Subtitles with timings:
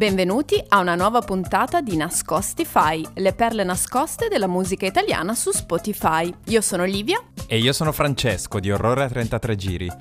[0.00, 6.34] Benvenuti a una nuova puntata di Nascostify, le perle nascoste della musica italiana su Spotify.
[6.46, 7.22] Io sono Livia.
[7.46, 9.92] E io sono Francesco di Orrore a 33 giri.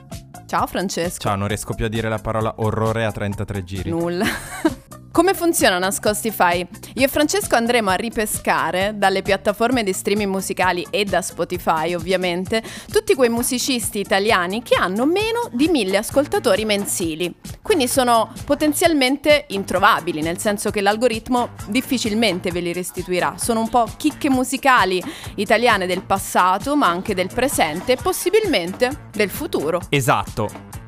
[0.46, 1.20] Ciao Francesco.
[1.20, 3.90] Ciao, non riesco più a dire la parola orrore a 33 giri.
[3.90, 4.24] Nulla.
[5.12, 6.66] Come funziona Nascostify?
[6.94, 12.62] Io e Francesco andremo a ripescare dalle piattaforme di streaming musicali e da Spotify ovviamente
[12.92, 17.34] tutti quei musicisti italiani che hanno meno di mille ascoltatori mensili.
[17.64, 23.34] Quindi sono potenzialmente introvabili, nel senso che l'algoritmo difficilmente ve li restituirà.
[23.38, 25.04] Sono un po' chicche musicali
[25.36, 29.82] italiane del passato, ma anche del presente e possibilmente del futuro.
[29.90, 30.79] Esatto.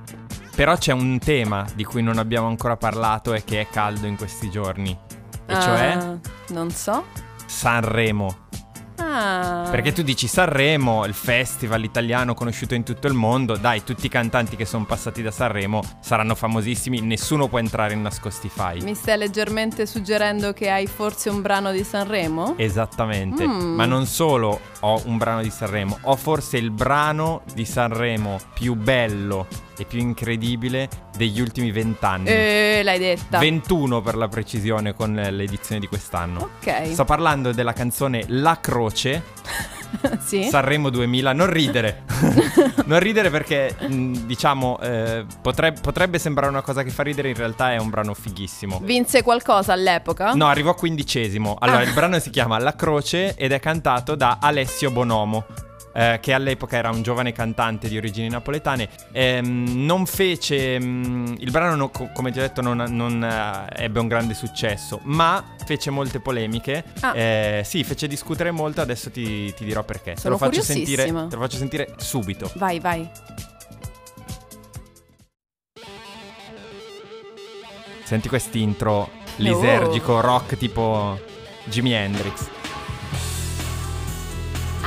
[0.61, 4.15] Però c'è un tema di cui non abbiamo ancora parlato e che è caldo in
[4.15, 4.95] questi giorni.
[5.47, 7.03] E cioè Ah, non so.
[7.47, 8.49] Sanremo.
[8.97, 9.67] Ah.
[9.71, 14.09] Perché tu dici Sanremo, il festival italiano conosciuto in tutto il mondo, dai, tutti i
[14.09, 18.81] cantanti che sono passati da Sanremo saranno famosissimi, nessuno può entrare in Nascostify.
[18.83, 22.53] Mi stai leggermente suggerendo che hai forse un brano di Sanremo?
[22.57, 23.73] Esattamente, Mm.
[23.73, 28.75] ma non solo ho un brano di Sanremo, ho forse il brano di Sanremo più
[28.75, 32.27] bello e più incredibile degli ultimi vent'anni.
[32.27, 33.39] Eh, l'hai detta.
[33.39, 36.49] 21 per la precisione con l'edizione di quest'anno.
[36.59, 36.93] ok.
[36.93, 39.23] Sto parlando della canzone La Croce,
[40.23, 40.43] sì.
[40.43, 41.33] Sanremo 2000.
[41.33, 42.03] Non ridere,
[42.85, 47.73] non ridere perché diciamo eh, potreb- potrebbe sembrare una cosa che fa ridere, in realtà
[47.73, 48.79] è un brano fighissimo.
[48.83, 50.33] Vinse qualcosa all'epoca?
[50.33, 51.55] No, arrivò quindicesimo.
[51.59, 51.83] Allora, Ah.
[51.83, 55.45] il brano si chiama La Croce ed è cantato da Alessio Bonomo.
[55.93, 60.79] Eh, che all'epoca era un giovane cantante di origini napoletane, Ehm, non fece.
[60.79, 64.33] mm, il brano, no- co- come ti ho detto, non, non, eh, ebbe un grande
[64.33, 66.83] successo, ma fece molte polemiche.
[67.01, 67.15] Ah.
[67.15, 68.81] Eh, sì, fece discutere molto.
[68.81, 70.15] Adesso ti, ti dirò perché.
[70.17, 72.51] Sono te, lo faccio sentire, te lo faccio sentire subito.
[72.55, 73.09] Vai, vai.
[78.03, 81.17] Senti quest'intro lisergico, rock tipo
[81.65, 82.49] Jimi Hendrix.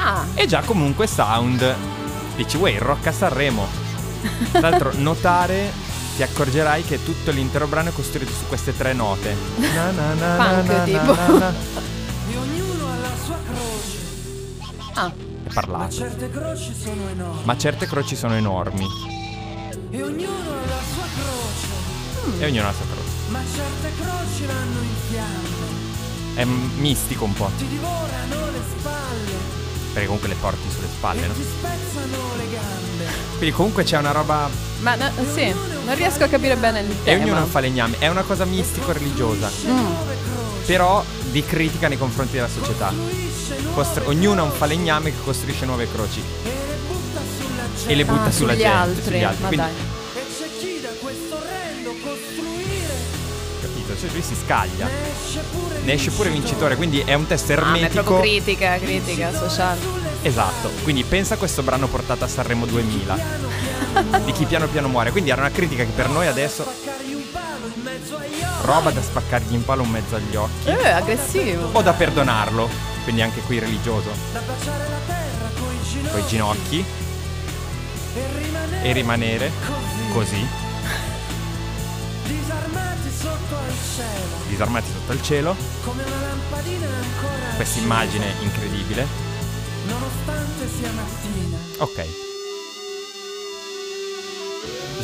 [0.07, 1.75] Ah, E già comunque sound.
[2.37, 3.67] Dici, wey, rock a Sanremo.
[4.51, 5.73] Tra l'altro, notare,
[6.17, 9.35] ti accorgerai che tutto l'intero brano è costruito su queste tre note.
[9.57, 11.15] Na, na, na, Punk, na, na, tipo.
[11.15, 11.53] na, na.
[12.31, 13.99] E ognuno ha la sua croce,
[14.95, 15.07] ah.
[15.09, 15.95] È ma parlato.
[15.95, 17.41] certe croci sono enormi.
[17.45, 18.87] Ma certe croci sono enormi.
[19.91, 23.11] E ognuno ha la sua croce, E ognuno ha la sua croce.
[23.29, 25.73] ma certe croci vanno in fiamme.
[26.35, 26.45] È
[26.81, 27.51] mistico un po'.
[27.57, 29.33] Ti divorano le spalle
[29.94, 31.32] Perché comunque le porti sulle spalle, e no?
[31.34, 33.12] ti spezzano le gambe.
[33.38, 34.50] Quindi comunque c'è una roba.
[34.81, 35.55] Ma no, sì,
[35.87, 37.22] non riesco a capire bene il E tema.
[37.25, 37.97] ognuno ha un falegname.
[37.99, 39.49] È una cosa mistico-religiosa.
[39.66, 39.87] Mm.
[40.66, 42.93] Però di critica nei confronti della società.
[43.72, 46.22] Costru- ognuno ha un falegname che costruisce nuove croci.
[46.26, 47.93] e le butta sulla gente.
[47.93, 48.76] E le butta Ah, sulla sugli gente.
[48.76, 49.03] altri.
[49.03, 49.47] sugli altri.
[49.47, 49.72] Quindi, dai.
[54.05, 54.87] Cioè lui si scaglia.
[55.85, 58.03] ne esce pure vincitore, quindi è un test Ah, ma è ermetico.
[58.03, 59.81] proprio critica, critica sociale.
[60.23, 60.71] esatto.
[60.83, 63.53] Quindi pensa a questo brano portato a Sanremo 2000.
[64.25, 65.11] di chi piano piano muore.
[65.13, 66.67] Quindi era una critica che per noi adesso.
[68.63, 70.69] Roba da spaccargli in palo in mezzo agli occhi.
[70.69, 71.69] Eh, aggressivo.
[71.73, 72.69] O da perdonarlo.
[73.05, 74.11] Quindi anche qui religioso.
[74.33, 75.51] Da baciare la terra
[76.13, 76.85] coi ginocchi.
[78.83, 79.51] E E rimanere
[80.13, 80.45] così.
[83.15, 84.49] Disarmati sotto al cielo.
[84.49, 85.57] Disarmati sotto il cielo.
[85.85, 89.07] Come una lampadina ancora Questa immagine incredibile.
[89.87, 91.57] Nonostante sia mattina.
[91.79, 92.07] Ok.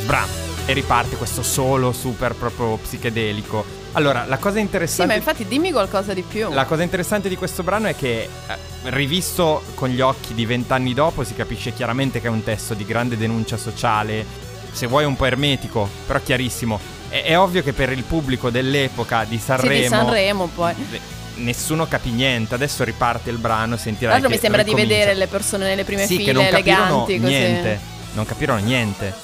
[0.03, 0.29] Sbram.
[0.67, 3.65] E riparte questo solo super proprio psichedelico.
[3.93, 5.13] Allora, la cosa Sì, interessante.
[5.13, 6.53] ma infatti dimmi qualcosa di più.
[6.53, 8.57] La cosa interessante di questo brano è che, eh,
[8.91, 12.85] rivisto con gli occhi di vent'anni dopo, si capisce chiaramente che è un testo di
[12.85, 14.25] grande denuncia sociale,
[14.71, 16.99] se vuoi un po' ermetico, però chiarissimo.
[17.11, 20.73] È, è ovvio che per il pubblico dell'epoca di Sì, Sanremo, di Sanremo poi.
[20.93, 21.01] eh,
[21.37, 22.55] nessuno capì niente.
[22.55, 24.97] Adesso riparte il brano, sentirai che mi sembra di ricomincia.
[24.97, 27.33] vedere le persone nelle prime sì, file che non capirono eleganti così.
[27.33, 27.81] niente.
[28.13, 29.15] Non capirono niente.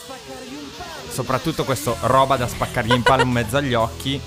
[1.10, 4.20] Soprattutto questo roba da spaccargli in palo in mezzo agli occhi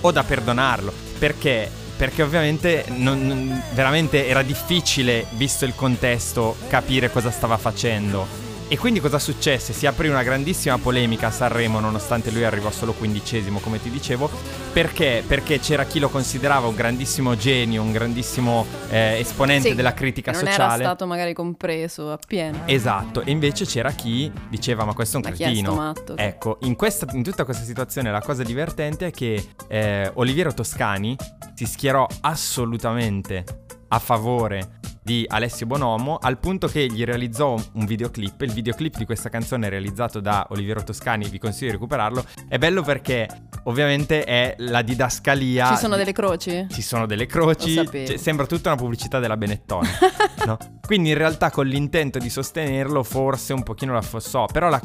[0.00, 0.92] o da perdonarlo.
[1.18, 1.68] Perché?
[1.96, 8.26] Perché ovviamente non- non- veramente era difficile, visto il contesto, capire cosa stava facendo.
[8.74, 9.72] E quindi cosa successe?
[9.72, 14.28] Si aprì una grandissima polemica a Sanremo, nonostante lui arrivò solo quindicesimo, come ti dicevo.
[14.72, 15.22] Perché?
[15.24, 20.32] Perché c'era chi lo considerava un grandissimo genio, un grandissimo eh, esponente Sì, della critica
[20.32, 20.64] non sociale.
[20.74, 22.62] era stato magari compreso appieno.
[22.64, 25.74] Esatto, e invece c'era chi diceva ma questo è un Ma chi è cretino.
[25.76, 26.16] matto?
[26.16, 31.16] Ecco, in, questa- in tutta questa situazione la cosa divertente è che eh, Oliviero Toscani
[31.54, 33.44] si schierò assolutamente
[33.86, 38.40] a favore di Alessio Bonomo al punto che gli realizzò un videoclip.
[38.40, 42.24] Il videoclip di questa canzone è realizzato da Oliviero Toscani, vi consiglio di recuperarlo.
[42.48, 43.28] È bello perché
[43.64, 45.68] ovviamente è la didascalia.
[45.74, 46.66] Ci sono delle croci?
[46.70, 49.86] Ci sono delle croci, cioè, sembra tutta una pubblicità della Benetton.
[50.46, 50.56] no?
[50.86, 54.80] Quindi in realtà con l'intento di sostenerlo forse un pochino la fossò, però la,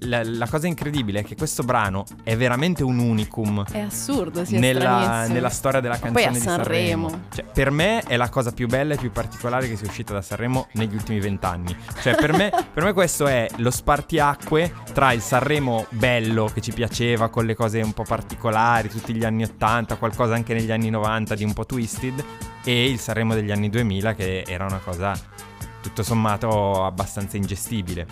[0.00, 4.56] la- la cosa incredibile è che questo brano è veramente un unicum È assurdo, sì,
[4.56, 7.08] è nella, nella storia della Ma canzone poi a di Sanremo.
[7.08, 7.28] Sanremo.
[7.34, 10.22] Cioè, per me è la cosa più bella e più particolare che sia uscita da
[10.22, 11.76] Sanremo negli ultimi vent'anni.
[12.02, 16.72] Cioè, per me, per me questo è lo spartiacque tra il Sanremo bello che ci
[16.72, 20.90] piaceva con le cose un po' particolari, tutti gli anni 80, qualcosa anche negli anni
[20.90, 22.24] 90 di un po' twisted,
[22.64, 25.14] e il Sanremo degli anni 2000 che era una cosa
[25.80, 28.06] tutto sommato abbastanza ingestibile.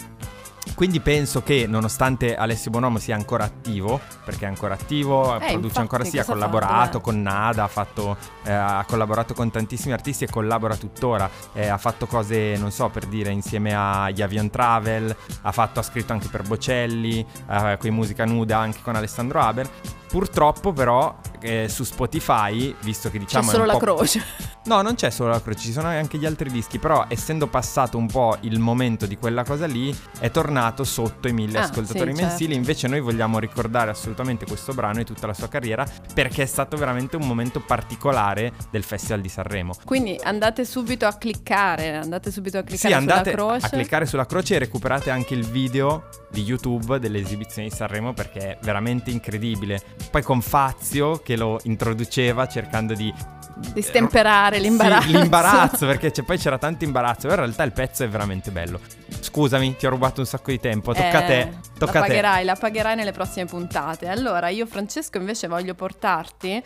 [0.74, 5.78] Quindi penso che nonostante Alessio Bonomo sia ancora attivo, perché è ancora attivo, produce infatti,
[5.78, 7.04] ancora sì, ha collaborato Dov'è?
[7.04, 11.30] con Nada, ha, fatto, eh, ha collaborato con tantissimi artisti e collabora tuttora.
[11.52, 15.82] Eh, ha fatto cose, non so per dire, insieme a Avian Travel, ha, fatto, ha
[15.82, 19.68] scritto anche per Bocelli, eh, con musica nuda anche con Alessandro Haber.
[20.08, 23.50] Purtroppo però eh, su Spotify, visto che C'è diciamo...
[23.50, 24.22] è solo la croce.
[24.66, 27.98] No, non c'è solo la croce, ci sono anche gli altri dischi, però essendo passato
[27.98, 32.14] un po' il momento di quella cosa lì, è tornato sotto i mille Ah, ascoltatori
[32.14, 32.54] sì, mensili, certo.
[32.54, 36.76] invece noi vogliamo ricordare assolutamente questo brano e tutta la sua carriera perché è stato
[36.78, 39.74] veramente un momento particolare del Festival di Sanremo.
[39.84, 43.66] Quindi andate subito a cliccare, andate subito a Sì, cliccare andate sulla croce.
[43.66, 48.12] a cliccare sulla croce e recuperate anche il video di YouTube delle esibizioni di Sanremo
[48.14, 49.80] perché è veramente incredibile.
[50.10, 53.12] Poi con Fazio che lo introduceva cercando di
[53.56, 55.06] Di stemperare l'imbarazzo.
[55.08, 57.28] Sì, l'imbarazzo, perché c'è- poi c'era tanto imbarazzo.
[57.28, 58.80] Però in realtà il pezzo è veramente bello.
[59.20, 60.92] Scusami, ti ho rubato un sacco di tempo.
[60.92, 61.52] Tocca a Eh, te.
[61.78, 62.08] Tocca la a te.
[62.08, 64.08] pagherai, la pagherai nelle prossime puntate.
[64.08, 66.62] Allora, io Francesco invece voglio portarti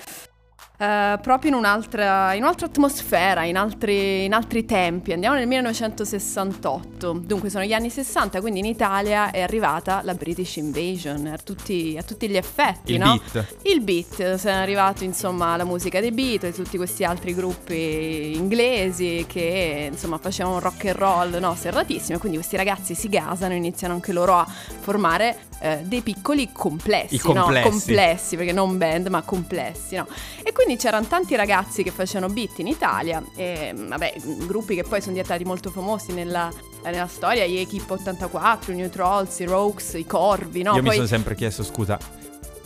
[0.81, 5.13] eh, proprio in un'altra, in un'altra atmosfera, in altri, in altri tempi.
[5.13, 7.23] Andiamo nel 1968.
[7.25, 11.97] Dunque sono gli anni 60, quindi in Italia è arrivata la British Invasion a tutti,
[11.99, 13.21] a tutti gli effetti, Il no?
[13.33, 13.57] beat.
[13.63, 19.25] Il beat, se è arrivato insomma la musica dei Beatles, tutti questi altri gruppi inglesi
[19.27, 23.57] che insomma facevano un rock and roll no, serratissimo, quindi questi ragazzi si gasano e
[23.57, 27.65] iniziano anche loro a formare eh, dei piccoli complessi, complessi.
[27.65, 27.71] no?
[27.71, 30.07] complessi, perché non band ma complessi, no?
[30.43, 34.15] E quindi c'erano tanti ragazzi che facevano beat in Italia, e vabbè,
[34.47, 36.51] gruppi che poi sono diventati molto famosi nella,
[36.85, 40.75] nella storia, gli Equipe 84, i New Trolls, i Rogues, i Corvi, no?
[40.75, 41.99] Io mi Poi- sono sempre chiesto, scusa,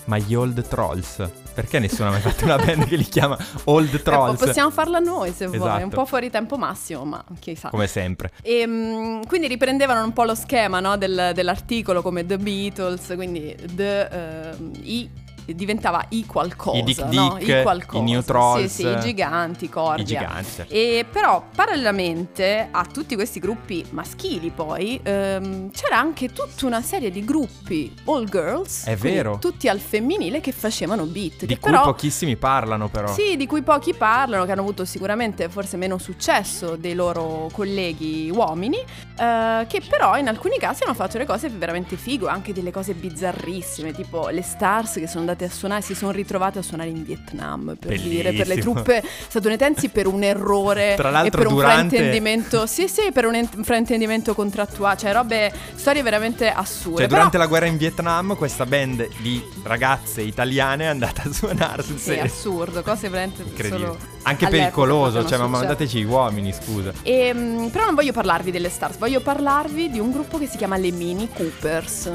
[0.06, 1.31] ma gli Old Trolls?
[1.54, 4.38] Perché nessuno ha mai fatto una band che li chiama Old Eh, Trolls?
[4.43, 5.84] possiamo farla noi se vuoi, Esatto.
[5.84, 7.69] un po' fuori tempo massimo, ma chissà.
[7.69, 8.31] Come sempre.
[8.43, 13.54] E, mm, quindi riprendevano un po' lo schema no, del- dell'articolo come The Beatles, quindi
[13.75, 15.10] the, ehm, i
[15.47, 17.37] diventava i qualcosa, I Dick no?
[17.39, 17.99] Dick, I qualcosa.
[18.03, 20.03] i New Trolls, sì, sì, i giganti, i corvi.
[20.03, 20.50] I giganti.
[20.55, 20.73] certo.
[20.75, 27.11] E però parallelamente a tutti questi gruppi maschili poi ehm, c'era anche tutta una serie
[27.11, 29.39] di gruppi all girls, È vero.
[29.39, 33.12] tutti al femminile che facevano beat, Di cui però pochissimi parlano però.
[33.12, 38.31] sì, di cui pochi parlano, che hanno avuto sicuramente forse meno successo dei loro colleghi
[38.33, 38.77] uomini,
[39.19, 42.95] eh, che però in alcuni casi hanno fatto delle cose veramente figo, anche delle cose
[42.95, 47.05] bizzarrissime, tipo le Stars che sono andate a suonare, si sono ritrovate a suonare in
[47.05, 48.75] Vietnam, per dire, per le Bellissimo.
[48.75, 53.26] truppe statunitensi per un errore Tra e l'altro per un durante- fraintendimento, sì sì, per
[53.26, 56.99] un en- fraintendimento contrattuale, cioè robe, storie veramente assurde.
[56.99, 61.30] Cioè, Però- durante la guerra in Vietnam, questa band di ragazze italiane è andata a
[61.33, 62.25] suonare sul Sì, serio.
[62.25, 65.49] assurdo, cose veramente solo Anche pericoloso, cioè, ma succedere.
[65.49, 66.92] mandateci gli uomini, scusa.
[67.02, 70.76] Ehm, però non voglio parlarvi delle stars, voglio parlarvi di un gruppo che si chiama
[70.76, 72.11] le Mini Coopers.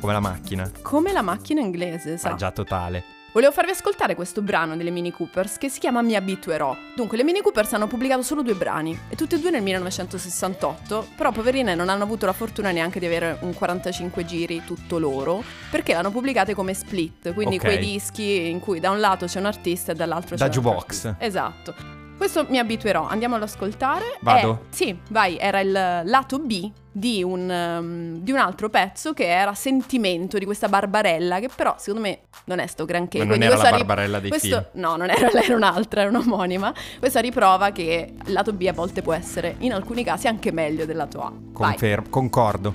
[0.00, 0.70] Come la macchina.
[0.82, 2.30] Come la macchina inglese, sa.
[2.30, 3.04] Ah, già totale.
[3.32, 6.74] Volevo farvi ascoltare questo brano delle Mini Coopers che si chiama Mi abituerò.
[6.96, 11.08] Dunque, le Mini Coopers hanno pubblicato solo due brani, e tutti e due nel 1968,
[11.14, 15.42] però poverine non hanno avuto la fortuna neanche di avere un 45 giri tutto loro,
[15.70, 17.62] perché l'hanno pubblicate come split, quindi Ok.
[17.62, 20.66] quei dischi in cui da un lato c'è un artista e dall'altro Da c'è un
[20.66, 21.14] altro jukebox.
[21.18, 21.74] Esatto.
[22.16, 24.16] Questo mi abituerò, andiamo ad ascoltare.
[24.20, 24.62] Vado?
[24.62, 29.26] Eh, sì, vai, era il lato B di un, um, di un altro pezzo che
[29.28, 33.18] era Sentimento di questa Barbarella, che però secondo me non è sto granché.
[33.18, 34.82] Ma non era la Barbarella dei questo- film.
[34.84, 36.72] No, non era era un'altra, era un'omonima.
[36.98, 40.84] Questa riprova che il lato B a volte può essere, in alcuni casi, anche meglio
[40.86, 41.32] del lato A.
[41.32, 42.74] Vai, Confermo, concordo.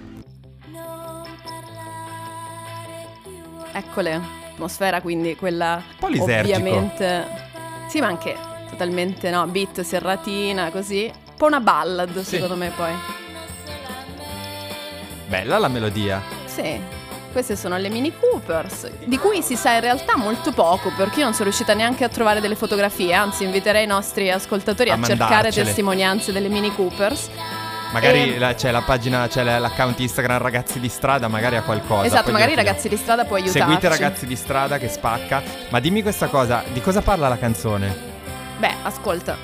[3.73, 4.21] eccole.
[4.53, 6.57] Atmosfera quindi quella Un po' lisergico.
[6.57, 7.41] ovviamente...
[7.89, 8.35] Sì, ma anche
[8.69, 11.11] totalmente, no, beat serratina, così.
[11.13, 12.35] Un po' una ballad, Sì.
[12.35, 12.91] secondo me, poi.
[15.33, 16.21] Bella la melodia.
[16.45, 16.79] Sì.
[17.31, 21.23] Queste sono le Mini Coopers, di cui si sa in realtà molto poco, perché io
[21.23, 25.01] non sono riuscita neanche a trovare delle fotografie, anzi inviterei i nostri ascoltatori a, A
[25.01, 27.29] cercare testimonianze delle Mini Coopers.
[27.93, 31.63] Magari E- la- c'è la pagina, c'è la- l'account Instagram Ragazzi di Strada, magari ha
[31.63, 32.05] qualcosa.
[32.05, 33.59] esatto, magari ragazzi di strada può aiutarci.
[33.59, 35.41] Seguite Ragazzi di Strada che spacca.
[35.69, 37.91] Ma dimmi questa cosa, di cosa parla la canzone?
[38.59, 39.35] Beh, ascolta,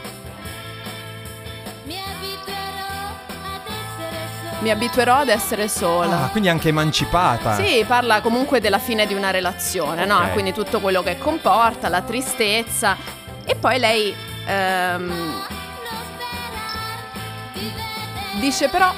[4.60, 6.24] mi abituerò ad essere sola.
[6.24, 7.56] Ah, quindi anche emancipata.
[7.56, 10.18] Sì, parla comunque della fine di una relazione, no?
[10.18, 10.32] Ok.
[10.34, 12.96] Quindi tutto quello che comporta, la tristezza.
[13.46, 14.14] E poi lei
[14.46, 15.44] ehm,
[18.40, 18.92] dice però,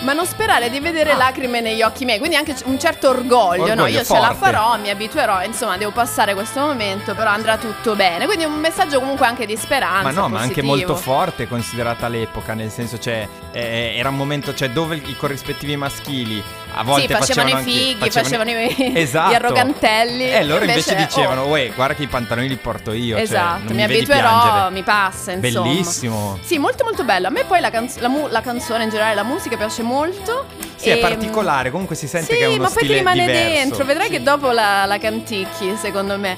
[0.00, 3.82] ma non sperare di vedere lacrime negli occhi miei, quindi anche un certo orgoglio, no?
[3.82, 4.36] Orgoglio Io ce la forte.
[4.36, 8.26] farò, mi abituerò, insomma, devo passare questo momento, però andrà tutto bene.
[8.26, 10.02] Quindi un messaggio comunque anche di speranza.
[10.02, 10.88] Ma no, ma anche positivo.
[10.88, 15.76] molto forte considerata l'epoca, nel senso cioè eh, era un momento cioè dove i corrispettivi
[15.76, 16.42] maschili
[16.78, 19.30] a volte Sì, facevano, i anche- fighi, facevano, i, Esatto.
[19.30, 20.30] gli arrogantelli.
[20.30, 23.14] E loro invece, oh, dicevano, uè, guarda che i pantaloni li porto io.
[23.16, 25.68] cioè, esatto, non mi, mi, abituerò, mi passa, insomma.
[25.68, 26.38] Bellissimo.
[26.42, 27.28] Sì, molto molto bello.
[27.28, 30.46] A me poi la, canz- la mu- la canzone in generale, la musica piace molto.
[30.76, 32.98] Sì, è E- particolare, comunque si sente Sì, che è uno ma poi ti stile
[32.98, 33.48] rimane diverso.
[33.48, 34.12] dentro, vedrai Sì.
[34.12, 36.36] che dopo la, la canticchi, secondo me.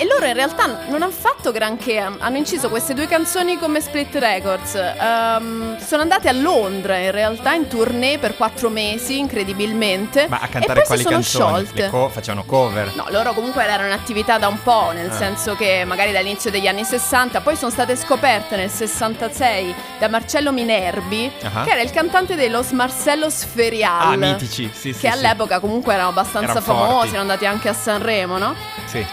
[0.00, 4.14] E loro in realtà non hanno fatto granché, hanno inciso queste due canzoni come Split
[4.14, 4.74] Records.
[4.76, 10.28] Ehm, sono andate a Londra in realtà in tournée per quattro mesi, incredibilmente.
[10.28, 11.24] Ma a cantare quali canzoni?
[11.64, 11.88] sciolte.
[11.90, 12.94] Co- facevano cover.
[12.94, 15.16] No, loro comunque erano in attività da un po', nel Ah.
[15.16, 20.52] senso che magari dall'inizio degli anni 60, poi sono state scoperte nel 66 da Marcello
[20.52, 21.64] Minerbi, Ah.
[21.64, 24.12] che era il cantante dei Los Marcellos Ferial.
[24.12, 24.92] Ah, mitici, sì, sì.
[24.92, 25.06] Che sì.
[25.08, 27.08] all'epoca comunque erano abbastanza Erano famosi, forti.
[27.08, 28.54] erano andati anche a Sanremo, no?
[28.84, 29.04] Sì.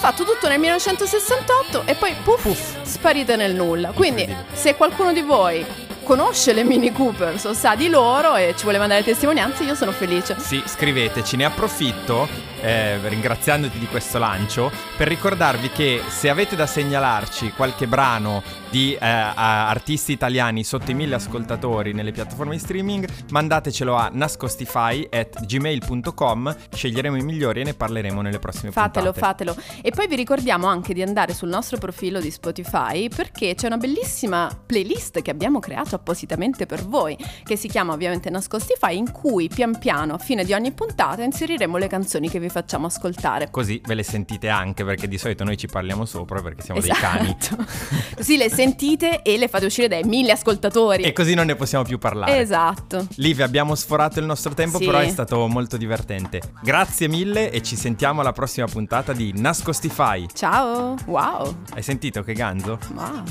[0.00, 2.82] Fatto tutto nel 1968 e poi puff, Puff.
[2.84, 3.90] sparite nel nulla.
[3.90, 5.62] Quindi, se qualcuno di voi
[6.02, 9.92] conosce le Mini Cooper, o sa di loro e ci vuole mandare testimonianze, io sono
[9.92, 10.36] felice.
[10.38, 12.26] Sì, scriveteci, ne approfitto,
[12.60, 18.94] eh, ringraziandoti di questo lancio, per ricordarvi che se avete da segnalarci qualche brano di
[18.94, 27.16] eh, artisti italiani sotto i mille ascoltatori nelle piattaforme di streaming, mandatecelo a nascostify.gmail.com, sceglieremo
[27.16, 29.44] i migliori e ne parleremo nelle prossime Fatelo, puntate.
[29.44, 29.56] fatelo.
[29.82, 33.78] E poi vi ricordiamo anche di andare sul nostro profilo di Spotify perché c'è una
[33.78, 39.48] bellissima playlist che abbiamo creato appositamente per voi, che si chiama ovviamente Nascostify, in cui
[39.48, 43.48] pian piano a fine di ogni puntata inseriremo le canzoni che vi facciamo ascoltare.
[43.50, 46.98] Così ve le sentite anche, perché di solito noi ci parliamo sopra perché siamo Esatto.
[47.22, 47.66] dei cani.
[48.16, 51.02] Così le sentite e le fate uscire dai mille ascoltatori.
[51.04, 52.38] E così non ne possiamo più parlare.
[52.38, 53.06] Esatto.
[53.16, 54.84] Liv, abbiamo sforato il nostro tempo, Sì.
[54.84, 56.40] però è stato molto divertente.
[56.62, 60.26] Grazie mille e ci sentiamo alla prossima puntata di Nascostify.
[60.34, 60.96] Ciao.
[61.06, 61.54] Wow.
[61.74, 62.78] Hai sentito che ganzo?
[62.94, 63.22] Wow.